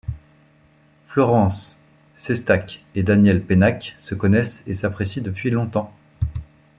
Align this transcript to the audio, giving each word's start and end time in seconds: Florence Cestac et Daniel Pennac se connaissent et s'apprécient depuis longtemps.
Florence 1.09 1.79
Cestac 2.15 2.83
et 2.95 3.03
Daniel 3.03 3.39
Pennac 3.43 3.95
se 4.01 4.15
connaissent 4.15 4.67
et 4.67 4.73
s'apprécient 4.73 5.21
depuis 5.21 5.51
longtemps. 5.51 5.93